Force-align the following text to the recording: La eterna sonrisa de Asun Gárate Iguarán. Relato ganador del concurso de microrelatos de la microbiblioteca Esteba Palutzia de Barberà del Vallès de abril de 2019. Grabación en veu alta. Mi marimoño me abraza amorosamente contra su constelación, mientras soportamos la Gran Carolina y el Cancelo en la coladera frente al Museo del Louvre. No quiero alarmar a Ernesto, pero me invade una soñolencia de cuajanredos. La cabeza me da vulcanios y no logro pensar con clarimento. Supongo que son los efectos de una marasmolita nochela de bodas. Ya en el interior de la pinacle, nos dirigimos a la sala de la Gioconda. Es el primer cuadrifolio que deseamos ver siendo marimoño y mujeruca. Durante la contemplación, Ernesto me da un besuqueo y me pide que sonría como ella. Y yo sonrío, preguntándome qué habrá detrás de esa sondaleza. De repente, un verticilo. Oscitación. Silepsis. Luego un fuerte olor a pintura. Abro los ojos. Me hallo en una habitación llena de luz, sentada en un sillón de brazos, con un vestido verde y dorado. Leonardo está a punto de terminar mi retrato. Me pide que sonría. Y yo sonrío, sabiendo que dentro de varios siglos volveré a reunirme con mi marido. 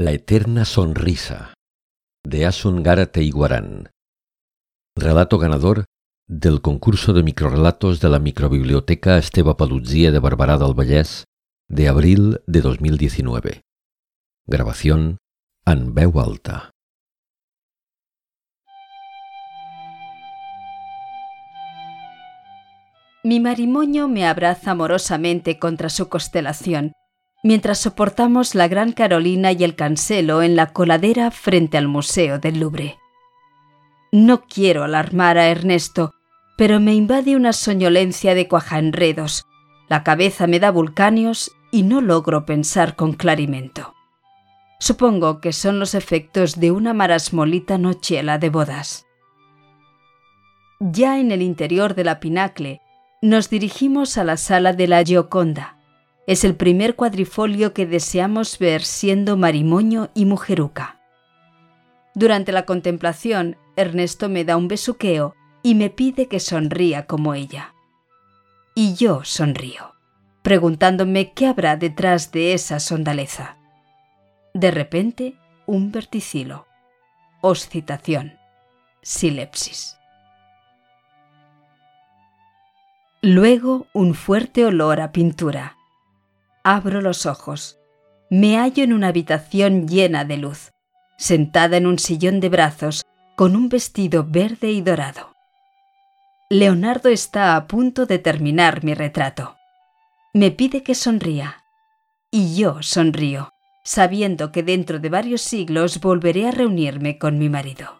La 0.00 0.12
eterna 0.12 0.64
sonrisa 0.64 1.54
de 2.24 2.46
Asun 2.46 2.84
Gárate 2.84 3.24
Iguarán. 3.24 3.90
Relato 4.94 5.38
ganador 5.38 5.86
del 6.28 6.60
concurso 6.60 7.12
de 7.12 7.24
microrelatos 7.24 7.98
de 7.98 8.08
la 8.08 8.20
microbiblioteca 8.20 9.18
Esteba 9.18 9.56
Palutzia 9.56 10.12
de 10.12 10.20
Barberà 10.20 10.56
del 10.56 10.74
Vallès 10.78 11.24
de 11.68 11.88
abril 11.88 12.40
de 12.46 12.60
2019. 12.60 13.62
Grabación 14.46 15.18
en 15.66 15.92
veu 15.96 16.20
alta. 16.20 16.70
Mi 23.24 23.40
marimoño 23.40 24.06
me 24.06 24.28
abraza 24.28 24.70
amorosamente 24.70 25.58
contra 25.58 25.88
su 25.88 26.08
constelación, 26.08 26.92
mientras 27.42 27.78
soportamos 27.78 28.54
la 28.54 28.68
Gran 28.68 28.92
Carolina 28.92 29.52
y 29.52 29.64
el 29.64 29.74
Cancelo 29.74 30.42
en 30.42 30.56
la 30.56 30.72
coladera 30.72 31.30
frente 31.30 31.78
al 31.78 31.88
Museo 31.88 32.38
del 32.38 32.60
Louvre. 32.60 32.98
No 34.12 34.42
quiero 34.42 34.84
alarmar 34.84 35.38
a 35.38 35.48
Ernesto, 35.48 36.14
pero 36.56 36.80
me 36.80 36.94
invade 36.94 37.36
una 37.36 37.52
soñolencia 37.52 38.34
de 38.34 38.48
cuajanredos. 38.48 39.44
La 39.88 40.02
cabeza 40.02 40.46
me 40.46 40.58
da 40.60 40.70
vulcanios 40.70 41.52
y 41.70 41.82
no 41.82 42.00
logro 42.00 42.46
pensar 42.46 42.96
con 42.96 43.12
clarimento. 43.12 43.94
Supongo 44.80 45.40
que 45.40 45.52
son 45.52 45.78
los 45.78 45.94
efectos 45.94 46.58
de 46.58 46.70
una 46.70 46.94
marasmolita 46.94 47.78
nochela 47.78 48.38
de 48.38 48.48
bodas. 48.48 49.06
Ya 50.80 51.18
en 51.18 51.32
el 51.32 51.42
interior 51.42 51.94
de 51.94 52.04
la 52.04 52.20
pinacle, 52.20 52.80
nos 53.20 53.50
dirigimos 53.50 54.16
a 54.16 54.24
la 54.24 54.36
sala 54.36 54.72
de 54.72 54.86
la 54.86 55.02
Gioconda. 55.02 55.77
Es 56.28 56.44
el 56.44 56.56
primer 56.56 56.94
cuadrifolio 56.94 57.72
que 57.72 57.86
deseamos 57.86 58.58
ver 58.58 58.82
siendo 58.82 59.38
marimoño 59.38 60.10
y 60.14 60.26
mujeruca. 60.26 61.00
Durante 62.14 62.52
la 62.52 62.66
contemplación, 62.66 63.56
Ernesto 63.76 64.28
me 64.28 64.44
da 64.44 64.58
un 64.58 64.68
besuqueo 64.68 65.34
y 65.62 65.74
me 65.74 65.88
pide 65.88 66.28
que 66.28 66.38
sonría 66.38 67.06
como 67.06 67.32
ella. 67.32 67.72
Y 68.74 68.92
yo 68.92 69.24
sonrío, 69.24 69.94
preguntándome 70.42 71.32
qué 71.32 71.46
habrá 71.46 71.78
detrás 71.78 72.30
de 72.30 72.52
esa 72.52 72.78
sondaleza. 72.78 73.56
De 74.52 74.70
repente, 74.70 75.34
un 75.64 75.92
verticilo. 75.92 76.66
Oscitación. 77.40 78.38
Silepsis. 79.00 79.96
Luego 83.22 83.86
un 83.94 84.12
fuerte 84.12 84.66
olor 84.66 85.00
a 85.00 85.10
pintura. 85.10 85.77
Abro 86.70 87.00
los 87.00 87.24
ojos. 87.24 87.78
Me 88.28 88.58
hallo 88.58 88.84
en 88.84 88.92
una 88.92 89.08
habitación 89.08 89.88
llena 89.88 90.26
de 90.26 90.36
luz, 90.36 90.74
sentada 91.16 91.78
en 91.78 91.86
un 91.86 91.98
sillón 91.98 92.40
de 92.40 92.50
brazos, 92.50 93.06
con 93.36 93.56
un 93.56 93.70
vestido 93.70 94.26
verde 94.28 94.70
y 94.70 94.82
dorado. 94.82 95.32
Leonardo 96.50 97.08
está 97.08 97.56
a 97.56 97.66
punto 97.66 98.04
de 98.04 98.18
terminar 98.18 98.84
mi 98.84 98.92
retrato. 98.92 99.56
Me 100.34 100.50
pide 100.50 100.82
que 100.82 100.94
sonría. 100.94 101.64
Y 102.30 102.54
yo 102.54 102.82
sonrío, 102.82 103.48
sabiendo 103.82 104.52
que 104.52 104.62
dentro 104.62 104.98
de 104.98 105.08
varios 105.08 105.40
siglos 105.40 106.02
volveré 106.02 106.48
a 106.48 106.50
reunirme 106.50 107.16
con 107.16 107.38
mi 107.38 107.48
marido. 107.48 107.97